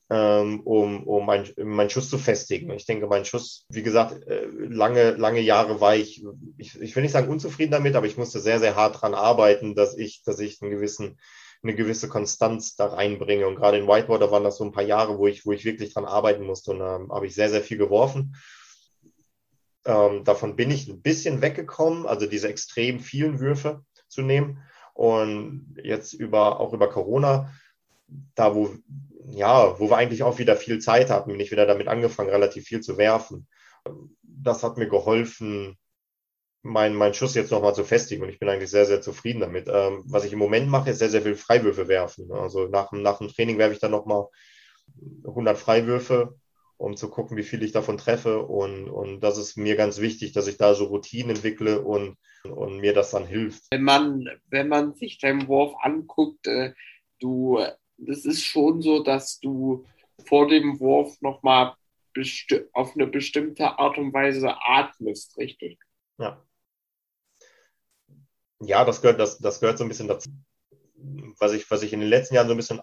[0.10, 2.72] ähm, um, um meinen mein Schuss zu festigen.
[2.72, 6.24] Ich denke, mein Schuss, wie gesagt, äh, lange, lange Jahre war ich,
[6.58, 9.76] ich, ich will nicht sagen unzufrieden damit, aber ich musste sehr, sehr hart dran arbeiten,
[9.76, 11.19] dass ich, dass ich einen gewissen,
[11.63, 13.47] eine gewisse Konstanz da reinbringe.
[13.47, 15.93] Und gerade in Whitewater waren das so ein paar Jahre, wo ich, wo ich wirklich
[15.93, 16.71] dran arbeiten musste.
[16.71, 18.36] Und da ähm, habe ich sehr, sehr viel geworfen.
[19.86, 24.62] Ähm, davon bin ich ein bisschen weggekommen, also diese extrem vielen Würfe zu nehmen.
[24.93, 27.54] Und jetzt über, auch über Corona,
[28.36, 28.76] da wo,
[29.26, 32.65] ja, wo wir eigentlich auch wieder viel Zeit hatten, bin ich wieder damit angefangen, relativ
[32.65, 33.47] viel zu werfen.
[34.21, 35.78] Das hat mir geholfen,
[36.63, 39.67] meinen mein Schuss jetzt nochmal zu festigen und ich bin eigentlich sehr, sehr zufrieden damit.
[39.67, 42.32] Ähm, was ich im Moment mache, ist sehr, sehr viel Freiwürfe werfen.
[42.32, 44.28] Also nach, nach dem Training werfe ich dann nochmal
[45.26, 46.36] 100 Freiwürfe
[46.84, 48.43] um zu gucken, wie viel ich davon treffe.
[48.43, 52.80] Und, und das ist mir ganz wichtig, dass ich da so Routinen entwickle und, und
[52.80, 53.63] mir das dann hilft.
[53.71, 56.73] Wenn man, wenn man sich deinen Wurf anguckt, äh,
[57.19, 57.60] du,
[57.97, 59.86] das ist schon so, dass du
[60.26, 61.76] vor dem Wurf nochmal
[62.73, 65.80] auf eine bestimmte Art und Weise atmest, richtig?
[66.19, 66.43] Ja.
[68.65, 70.30] Ja, das gehört, das, das gehört so ein bisschen dazu.
[71.39, 72.82] Was ich, was ich in den letzten Jahren so ein bisschen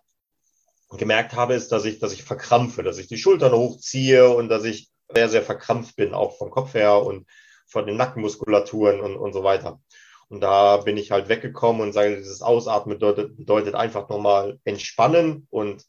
[0.91, 4.65] gemerkt habe, ist, dass ich, dass ich verkrampfe, dass ich die Schultern hochziehe und dass
[4.65, 7.27] ich sehr, sehr verkrampft bin, auch vom Kopf her und
[7.67, 9.81] von den Nackenmuskulaturen und, und so weiter.
[10.29, 15.47] Und da bin ich halt weggekommen und sage, dieses Ausatmen bedeutet, bedeutet einfach nochmal entspannen
[15.51, 15.85] und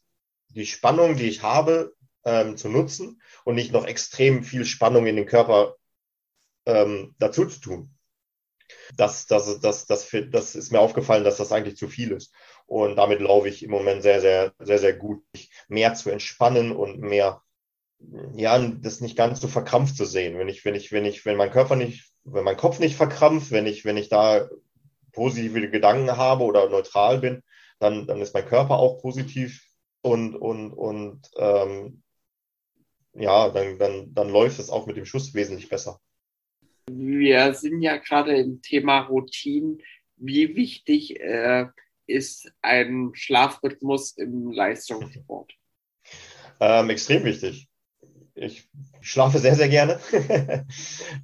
[0.48, 5.16] die Spannung, die ich habe, ähm, zu nutzen und nicht noch extrem viel Spannung in
[5.16, 5.76] den Körper
[6.66, 7.91] ähm, dazu zu tun.
[8.96, 12.32] Das, das, das, das, das ist mir aufgefallen, dass das eigentlich zu viel ist.
[12.66, 15.22] Und damit laufe ich im Moment sehr, sehr, sehr, sehr gut,
[15.68, 17.42] mehr zu entspannen und mehr,
[18.34, 20.38] ja, das nicht ganz so verkrampft zu sehen.
[20.38, 23.50] Wenn ich, wenn ich, wenn ich, wenn mein Körper nicht, wenn mein Kopf nicht verkrampft,
[23.50, 24.48] wenn ich, wenn ich da
[25.12, 27.42] positive Gedanken habe oder neutral bin,
[27.78, 29.64] dann, dann ist mein Körper auch positiv
[30.02, 32.02] und, und, und ähm,
[33.14, 36.00] ja, dann, dann, dann läuft es auch mit dem Schuss wesentlich besser.
[36.90, 39.78] Wir sind ja gerade im Thema Routine.
[40.16, 41.66] Wie wichtig äh,
[42.06, 45.52] ist ein Schlafrhythmus im Leistungssport?
[46.60, 47.68] Ähm, extrem wichtig.
[48.34, 48.68] Ich
[49.00, 50.00] schlafe sehr, sehr gerne.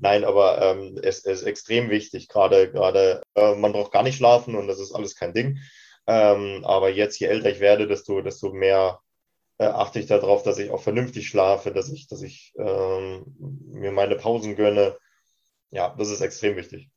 [0.00, 2.28] Nein, aber ähm, es, es, ist extrem wichtig.
[2.28, 5.58] Gerade, gerade äh, man braucht gar nicht schlafen und das ist alles kein Ding.
[6.06, 9.00] Ähm, aber jetzt, je älter ich werde, desto, desto mehr
[9.58, 13.92] äh, achte ich darauf, dass ich auch vernünftig schlafe, dass ich, dass ich ähm, mir
[13.92, 14.96] meine Pausen gönne.
[15.70, 16.90] Ja, das ist extrem wichtig.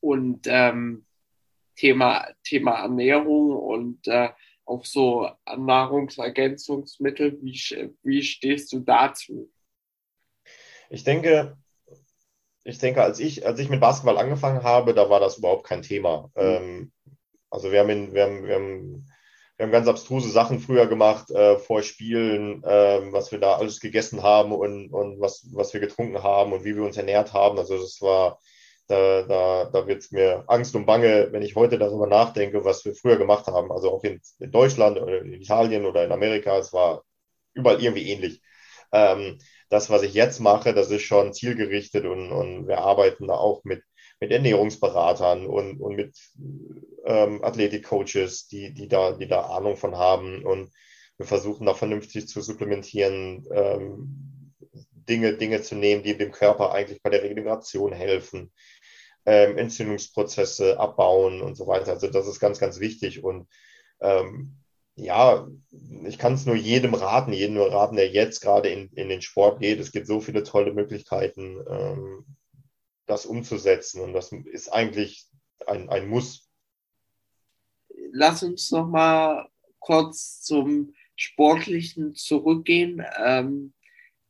[0.00, 1.06] Und ähm,
[1.74, 4.30] Thema, Thema Ernährung und äh,
[4.64, 7.38] auch so Nahrungsergänzungsmittel.
[7.40, 9.50] Wie, wie stehst du dazu?
[10.90, 11.56] Ich denke,
[12.64, 15.82] ich denke, als ich, als ich mit Basketball angefangen habe, da war das überhaupt kein
[15.82, 16.30] Thema.
[16.34, 16.42] Mhm.
[16.42, 16.92] Ähm,
[17.48, 19.08] also wir haben, in, wir, haben, wir, haben,
[19.56, 23.80] wir haben ganz abstruse Sachen früher gemacht äh, vor Spielen, äh, was wir da alles
[23.80, 27.58] gegessen haben und, und was, was wir getrunken haben und wie wir uns ernährt haben.
[27.58, 28.38] Also das war,
[28.86, 32.84] da, da, da wird es mir Angst und Bange, wenn ich heute darüber nachdenke, was
[32.84, 33.72] wir früher gemacht haben.
[33.72, 37.02] Also auch in, in Deutschland oder in Italien oder in Amerika, es war
[37.54, 38.42] überall irgendwie ähnlich.
[38.92, 39.38] Ähm,
[39.70, 43.64] das, was ich jetzt mache, das ist schon zielgerichtet und, und wir arbeiten da auch
[43.64, 43.82] mit,
[44.20, 46.14] mit Ernährungsberatern und, und mit
[47.06, 50.70] ähm, Athletikcoaches, die, die, da, die da Ahnung von haben und
[51.18, 54.52] wir versuchen da vernünftig zu supplementieren, ähm,
[55.08, 58.52] Dinge, Dinge zu nehmen, die dem Körper eigentlich bei der Regeneration helfen,
[59.24, 61.92] ähm, Entzündungsprozesse abbauen und so weiter.
[61.92, 63.48] Also das ist ganz, ganz wichtig und
[64.00, 64.56] ähm,
[64.96, 65.46] ja,
[66.04, 69.20] ich kann es nur jedem raten, jedem nur raten, der jetzt gerade in, in den
[69.20, 69.78] Sport geht.
[69.78, 72.24] Es gibt so viele tolle Möglichkeiten, ähm,
[73.06, 75.26] das umzusetzen und das ist eigentlich
[75.66, 76.45] ein, ein Muss.
[78.18, 79.46] Lass uns noch mal
[79.78, 83.04] kurz zum Sportlichen zurückgehen.
[83.22, 83.74] Ähm,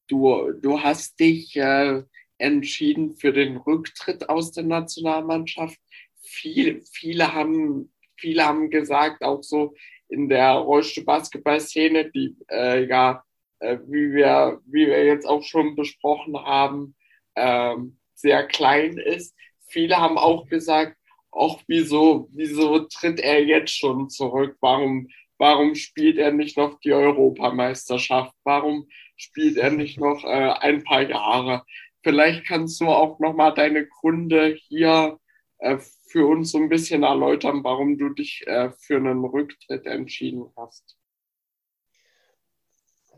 [0.09, 2.03] du, du hast dich äh,
[2.37, 5.79] entschieden für den Rücktritt aus der Nationalmannschaft.
[6.20, 9.77] Viel, viele, haben, viele haben gesagt, auch so,
[10.09, 13.22] in der Rollstuhl-Basketball-Szene, die äh, ja,
[13.61, 16.96] äh, wie, wir, wie wir jetzt auch schon besprochen haben,
[17.37, 19.37] ähm, sehr klein ist.
[19.68, 20.96] Viele haben auch gesagt,
[21.37, 24.57] auch wieso, wieso tritt er jetzt schon zurück?
[24.61, 28.35] Warum, warum spielt er nicht noch die Europameisterschaft?
[28.44, 31.64] Warum spielt er nicht noch äh, ein paar Jahre?
[32.03, 35.18] Vielleicht kannst du auch noch mal deine Gründe hier
[35.59, 40.46] äh, für uns so ein bisschen erläutern, warum du dich äh, für einen Rücktritt entschieden
[40.57, 40.96] hast?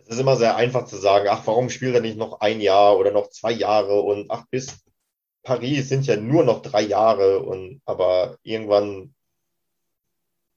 [0.04, 2.98] Es ist immer sehr einfach zu sagen, ach, warum spielt er nicht noch ein Jahr
[2.98, 4.87] oder noch zwei Jahre und ach, bis
[5.48, 9.14] Paris sind ja nur noch drei Jahre und aber irgendwann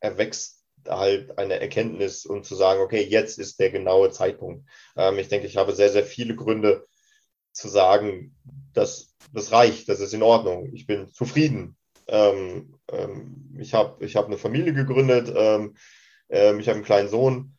[0.02, 4.68] erwächst halt eine Erkenntnis und zu sagen, okay, jetzt ist der genaue Zeitpunkt.
[4.98, 6.86] Ähm, ich denke, ich habe sehr, sehr viele Gründe
[7.54, 8.36] zu sagen,
[8.74, 11.78] dass das reicht, das ist in Ordnung, ich bin zufrieden
[12.08, 15.30] ähm, ähm, ich habe ich hab eine Familie gegründet.
[15.30, 17.58] Ich habe einen kleinen Sohn,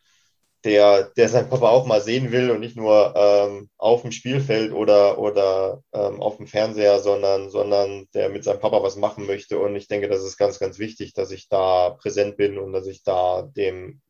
[0.65, 4.73] der, der seinen Papa auch mal sehen will und nicht nur ähm, auf dem Spielfeld
[4.73, 9.59] oder, oder ähm, auf dem Fernseher, sondern, sondern der mit seinem Papa was machen möchte.
[9.59, 12.87] Und ich denke, das ist ganz, ganz wichtig, dass ich da präsent bin und dass
[12.87, 14.01] ich da dem,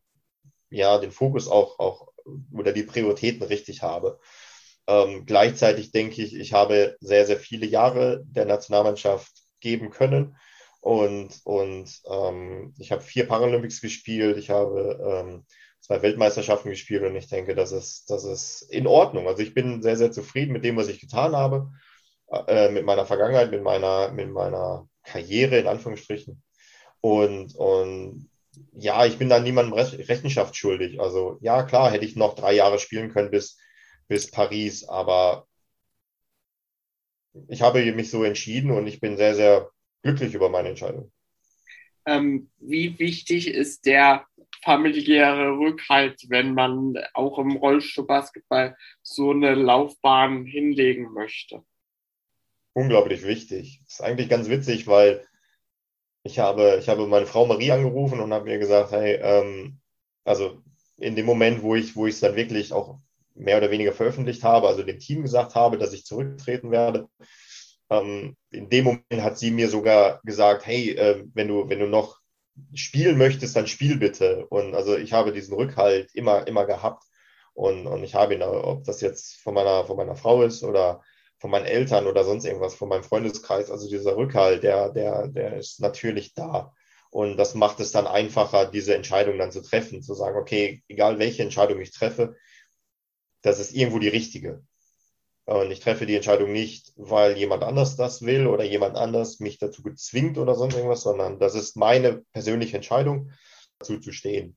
[0.71, 2.09] ja, den Fokus auch, auch
[2.53, 4.21] oder die Prioritäten richtig habe.
[4.87, 10.37] Ähm, gleichzeitig denke ich, ich habe sehr, sehr viele Jahre der Nationalmannschaft geben können.
[10.81, 15.47] Und, und ähm, ich habe vier Paralympics gespielt, ich habe ähm,
[15.83, 19.27] zwei Weltmeisterschaften gespielt und ich denke, das ist, das ist in Ordnung.
[19.29, 21.73] Also ich bin sehr, sehr zufrieden mit dem, was ich getan habe,
[22.47, 26.43] äh, mit meiner Vergangenheit, mit meiner, mit meiner Karriere in Anführungsstrichen.
[27.01, 28.31] Und, und
[28.73, 31.01] ja, ich bin da niemandem Rechenschaft schuldig.
[31.01, 33.59] Also ja, klar, hätte ich noch drei Jahre spielen können bis,
[34.07, 35.47] bis Paris, aber
[37.49, 39.71] ich habe mich so entschieden und ich bin sehr, sehr
[40.03, 41.11] glücklich über meine Entscheidung.
[42.05, 44.27] Ähm, wie wichtig ist der
[44.63, 51.63] familiäre Rückhalt, wenn man auch im Rollstuhlbasketball so eine Laufbahn hinlegen möchte?
[52.75, 53.81] Unglaublich wichtig.
[53.85, 55.27] Das ist eigentlich ganz witzig, weil
[56.23, 59.81] ich habe, ich habe meine Frau Marie angerufen und habe mir gesagt, hey, ähm,
[60.25, 60.63] also
[60.99, 62.99] in dem Moment, wo ich, wo ich es dann wirklich auch
[63.35, 67.09] mehr oder weniger veröffentlicht habe, also dem Team gesagt habe, dass ich zurücktreten werde.
[67.91, 71.87] Ähm, in dem Moment hat sie mir sogar gesagt, hey, äh, wenn du, wenn du
[71.87, 72.22] noch
[72.75, 74.47] spielen möchtest, dann spiel bitte.
[74.47, 77.05] Und also ich habe diesen Rückhalt immer, immer gehabt.
[77.55, 81.03] Und, und ich habe ihn, ob das jetzt von meiner, von meiner Frau ist oder
[81.39, 85.57] von meinen Eltern oder sonst irgendwas, von meinem Freundeskreis, also dieser Rückhalt, der, der, der
[85.57, 86.73] ist natürlich da.
[87.11, 91.19] Und das macht es dann einfacher, diese Entscheidung dann zu treffen, zu sagen, okay, egal
[91.19, 92.37] welche Entscheidung ich treffe,
[93.43, 94.63] das ist irgendwo die richtige.
[95.45, 99.59] Und ich treffe die Entscheidung nicht, weil jemand anders das will oder jemand anders mich
[99.59, 103.33] dazu gezwingt oder sonst irgendwas, sondern das ist meine persönliche Entscheidung,
[103.79, 104.57] dazu zu stehen.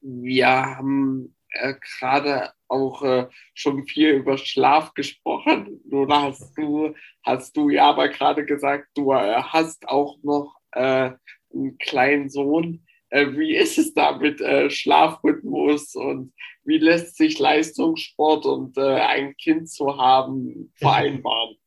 [0.00, 5.80] Wir haben äh, gerade auch äh, schon viel über Schlaf gesprochen.
[5.88, 11.12] Nun hast du, hast du ja aber gerade gesagt, du äh, hast auch noch äh,
[11.54, 12.86] einen kleinen Sohn.
[13.12, 16.32] Äh, wie ist es da mit äh, Schlafrhythmus und
[16.64, 21.56] wie lässt sich Leistungssport und äh, ein Kind zu haben vereinbaren?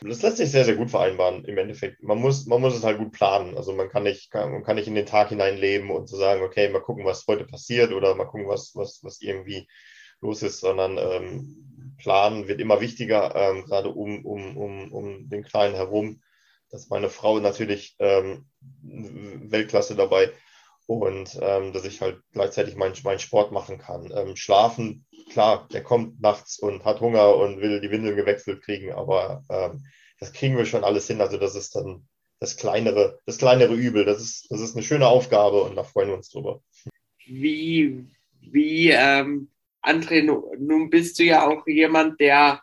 [0.00, 2.02] Das lässt sich sehr, sehr gut vereinbaren im Endeffekt.
[2.04, 3.56] Man muss, man muss es halt gut planen.
[3.56, 6.22] Also man kann nicht, kann, man kann nicht in den Tag hineinleben und zu so
[6.22, 9.66] sagen, okay, mal gucken, was heute passiert oder mal gucken, was, was, was irgendwie
[10.20, 15.42] los ist, sondern ähm, Plan wird immer wichtiger, ähm, gerade um, um, um, um den
[15.42, 16.22] Kleinen herum.
[16.70, 18.46] Dass meine Frau natürlich ähm,
[18.82, 20.30] Weltklasse dabei
[20.88, 24.10] und ähm, dass ich halt gleichzeitig meinen mein Sport machen kann.
[24.10, 28.92] Ähm, schlafen, klar, der kommt nachts und hat Hunger und will die Windeln gewechselt kriegen,
[28.92, 29.84] aber ähm,
[30.18, 31.20] das kriegen wir schon alles hin.
[31.20, 32.08] Also das ist dann
[32.40, 34.06] das kleinere, das kleinere Übel.
[34.06, 36.62] Das ist, das ist eine schöne Aufgabe und da freuen wir uns drüber.
[37.26, 38.06] Wie,
[38.40, 39.50] wie, ähm,
[39.82, 42.62] André, nun bist du ja auch jemand, der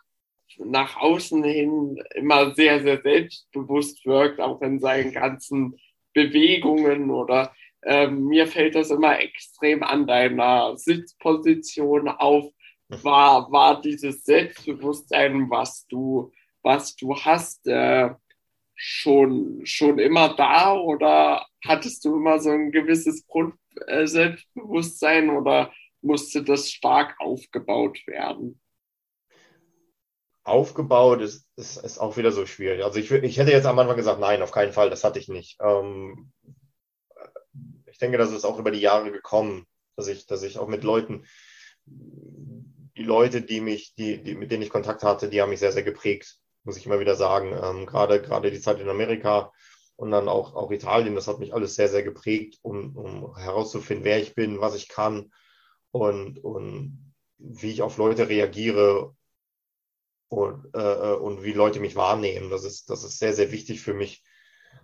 [0.58, 5.78] nach außen hin immer sehr, sehr selbstbewusst wirkt, auch in seinen ganzen
[6.12, 12.52] Bewegungen oder äh, mir fällt das immer extrem an deiner Sitzposition auf.
[12.88, 16.30] War, war dieses Selbstbewusstsein, was du,
[16.62, 18.10] was du hast, äh,
[18.76, 26.70] schon, schon immer da oder hattest du immer so ein gewisses Grundselbstbewusstsein oder musste das
[26.70, 28.60] stark aufgebaut werden?
[30.44, 32.84] Aufgebaut ist, ist, ist auch wieder so schwierig.
[32.84, 35.26] Also ich, ich hätte jetzt am Anfang gesagt, nein, auf keinen Fall, das hatte ich
[35.28, 35.58] nicht.
[35.60, 36.30] Ähm,
[37.96, 40.84] ich denke, das ist auch über die Jahre gekommen, dass ich, dass ich auch mit
[40.84, 41.24] Leuten,
[41.86, 45.72] die Leute, die mich, die, die, mit denen ich Kontakt hatte, die haben mich sehr,
[45.72, 47.56] sehr geprägt muss ich immer wieder sagen.
[47.62, 49.52] Ähm, gerade, gerade die Zeit in Amerika
[49.94, 54.04] und dann auch, auch Italien, das hat mich alles sehr, sehr geprägt, um, um herauszufinden,
[54.04, 55.32] wer ich bin, was ich kann
[55.92, 59.14] und, und wie ich auf Leute reagiere
[60.28, 62.50] und, äh, und wie Leute mich wahrnehmen.
[62.50, 64.22] Das ist, das ist sehr, sehr wichtig für mich.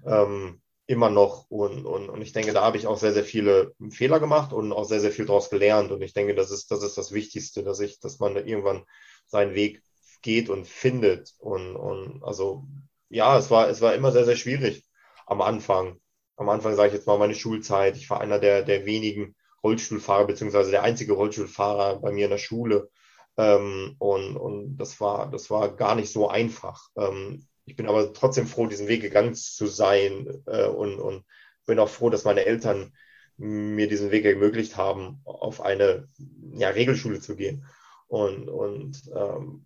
[0.06, 1.50] Ähm, immer noch.
[1.50, 4.72] Und, und, und ich denke, da habe ich auch sehr, sehr viele Fehler gemacht und
[4.72, 5.90] auch sehr, sehr viel daraus gelernt.
[5.92, 8.84] Und ich denke, das ist, das ist das Wichtigste, dass ich, dass man irgendwann
[9.26, 9.82] seinen Weg
[10.22, 11.34] geht und findet.
[11.38, 12.66] Und, und also
[13.08, 14.84] ja, es war, es war immer sehr, sehr schwierig
[15.26, 15.98] am Anfang.
[16.36, 17.96] Am Anfang sage ich jetzt mal meine Schulzeit.
[17.96, 22.38] Ich war einer der, der wenigen Rollstuhlfahrer, beziehungsweise der einzige Rollstuhlfahrer bei mir in der
[22.38, 22.90] Schule.
[23.36, 26.88] Ähm, und, und das war, das war gar nicht so einfach.
[26.96, 31.24] Ähm, ich bin aber trotzdem froh, diesen Weg gegangen zu sein äh, und, und
[31.66, 32.92] bin auch froh, dass meine Eltern
[33.36, 36.08] mir diesen Weg ermöglicht haben, auf eine
[36.54, 37.64] ja, Regelschule zu gehen.
[38.06, 39.64] Und, und ähm,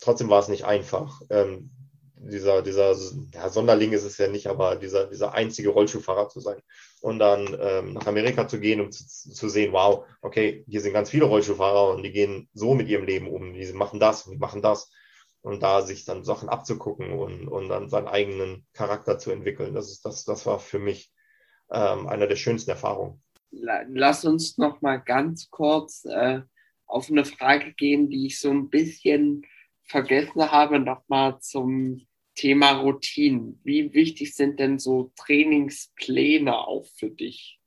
[0.00, 1.20] trotzdem war es nicht einfach.
[1.30, 1.70] Ähm,
[2.16, 2.94] dieser, dieser
[3.34, 6.60] ja, Sonderling ist es ja nicht, aber dieser, dieser einzige Rollstuhlfahrer zu sein.
[7.00, 10.92] Und dann ähm, nach Amerika zu gehen, um zu, zu, sehen, wow, okay, hier sind
[10.92, 13.54] ganz viele Rollstuhlfahrer und die gehen so mit ihrem Leben um.
[13.54, 14.90] Die machen das und die machen das.
[15.42, 19.90] Und da sich dann Sachen abzugucken und, und dann seinen eigenen Charakter zu entwickeln, das,
[19.90, 21.12] ist, das, das war für mich
[21.70, 23.20] ähm, eine der schönsten Erfahrungen.
[23.50, 26.42] Lass uns noch mal ganz kurz äh,
[26.86, 29.44] auf eine Frage gehen, die ich so ein bisschen
[29.82, 33.60] vergessen habe, nochmal zum Thema Routinen.
[33.64, 37.60] Wie wichtig sind denn so Trainingspläne auch für dich?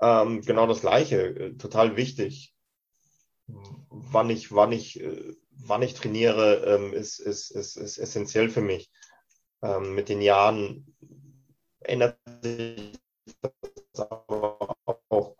[0.00, 2.54] Ähm, genau das Gleiche, äh, total wichtig.
[3.46, 8.60] Wann ich, wann ich, äh, wann ich trainiere, ähm, ist, ist, ist, ist essentiell für
[8.60, 8.90] mich.
[9.62, 10.94] Ähm, mit den Jahren
[11.80, 12.98] ändert sich
[13.92, 14.76] das aber
[15.08, 15.36] auch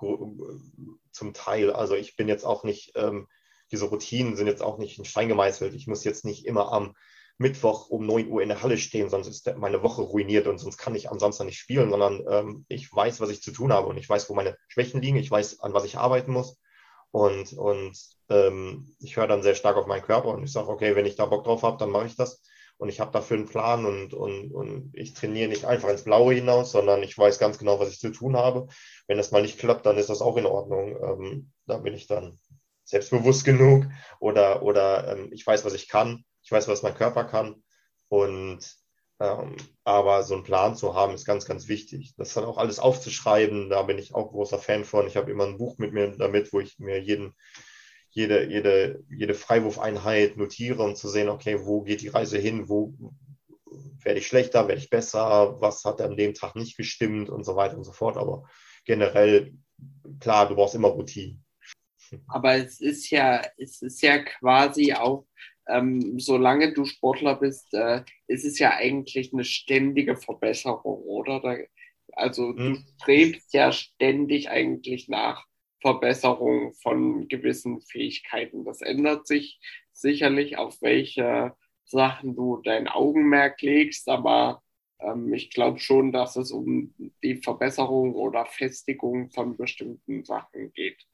[1.12, 1.72] zum Teil.
[1.72, 3.26] Also ich bin jetzt auch nicht ähm,
[3.74, 5.74] diese Routinen sind jetzt auch nicht in Stein gemeißelt.
[5.74, 6.94] Ich muss jetzt nicht immer am
[7.38, 10.78] Mittwoch um 9 Uhr in der Halle stehen, sonst ist meine Woche ruiniert und sonst
[10.78, 13.96] kann ich am Samstag nicht spielen, sondern ich weiß, was ich zu tun habe und
[13.96, 16.60] ich weiß, wo meine Schwächen liegen, ich weiß, an was ich arbeiten muss.
[17.14, 17.96] Und, und
[18.28, 21.14] ähm, ich höre dann sehr stark auf meinen Körper und ich sage, okay, wenn ich
[21.14, 22.42] da Bock drauf habe, dann mache ich das.
[22.76, 26.34] Und ich habe dafür einen Plan und, und, und ich trainiere nicht einfach ins Blaue
[26.34, 28.66] hinaus, sondern ich weiß ganz genau, was ich zu tun habe.
[29.06, 30.96] Wenn das mal nicht klappt, dann ist das auch in Ordnung.
[31.00, 32.40] Ähm, da bin ich dann
[32.82, 33.84] selbstbewusst genug
[34.18, 37.62] oder, oder ähm, ich weiß, was ich kann, ich weiß, was mein Körper kann.
[38.08, 38.58] Und
[39.20, 42.14] ähm, aber so einen Plan zu haben, ist ganz, ganz wichtig.
[42.16, 45.06] Das dann auch alles aufzuschreiben, da bin ich auch großer Fan von.
[45.06, 47.34] Ich habe immer ein Buch mit mir damit, wo ich mir jeden,
[48.10, 52.94] jede, jede, jede Freiwurfeinheit notiere, um zu sehen, okay, wo geht die Reise hin, wo
[54.02, 57.56] werde ich schlechter, werde ich besser, was hat an dem Tag nicht gestimmt und so
[57.56, 58.16] weiter und so fort.
[58.16, 58.44] Aber
[58.84, 59.54] generell,
[60.20, 61.38] klar, du brauchst immer Routine.
[62.28, 65.26] Aber es ist ja, es ist ja quasi auch,
[65.68, 71.40] ähm, solange du Sportler bist, äh, ist es ja eigentlich eine ständige Verbesserung, oder?
[71.40, 71.56] Da,
[72.12, 72.56] also hm.
[72.56, 75.46] du strebst ja ständig eigentlich nach
[75.80, 78.64] Verbesserung von gewissen Fähigkeiten.
[78.64, 79.60] Das ändert sich
[79.92, 81.54] sicherlich, auf welche
[81.84, 84.62] Sachen du dein Augenmerk legst, aber
[85.00, 91.06] ähm, ich glaube schon, dass es um die Verbesserung oder Festigung von bestimmten Sachen geht.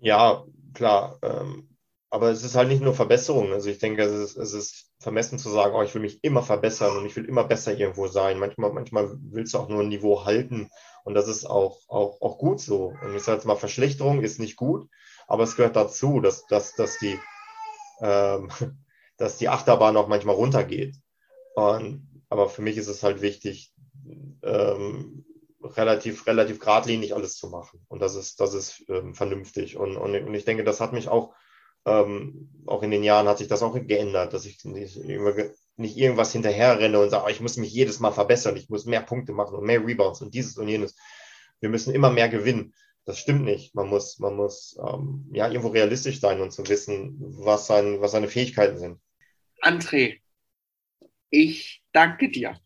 [0.00, 0.44] Ja,
[0.74, 1.18] klar.
[1.22, 1.68] Ähm,
[2.10, 3.52] aber es ist halt nicht nur Verbesserung.
[3.52, 6.42] Also ich denke, es ist, es ist vermessen zu sagen, oh, ich will mich immer
[6.42, 8.40] verbessern und ich will immer besser irgendwo sein.
[8.40, 10.70] Manchmal, manchmal willst du auch nur ein Niveau halten
[11.04, 12.92] und das ist auch, auch, auch gut so.
[13.02, 14.88] Und ich sage jetzt mal, Verschlechterung ist nicht gut,
[15.28, 17.16] aber es gehört dazu, dass, dass, dass, die,
[18.00, 18.50] ähm,
[19.16, 20.96] dass die Achterbahn auch manchmal runtergeht.
[21.54, 23.72] Und, aber für mich ist es halt wichtig,
[24.42, 25.24] ähm,
[25.62, 27.84] relativ, relativ geradlinig alles zu machen.
[27.88, 29.76] Und das ist, das ist ähm, vernünftig.
[29.76, 31.34] Und, und, und ich denke, das hat mich auch,
[31.86, 34.96] ähm, auch in den Jahren hat sich das auch geändert, dass ich nicht,
[35.76, 38.84] nicht irgendwas hinterher renne und sage, oh, ich muss mich jedes Mal verbessern, ich muss
[38.84, 40.96] mehr Punkte machen und mehr Rebounds und dieses und jenes.
[41.60, 42.74] Wir müssen immer mehr gewinnen.
[43.06, 43.74] Das stimmt nicht.
[43.74, 48.12] Man muss, man muss ähm, ja irgendwo realistisch sein und zu wissen, was, sein, was
[48.12, 49.00] seine Fähigkeiten sind.
[49.62, 50.20] André,
[51.30, 52.58] ich danke dir.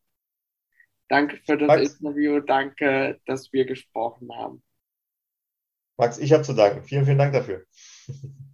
[1.08, 2.40] Danke für das Max, Interview.
[2.40, 4.62] Danke, dass wir gesprochen haben.
[5.96, 6.82] Max, ich habe zu danken.
[6.82, 7.64] Vielen, vielen Dank dafür.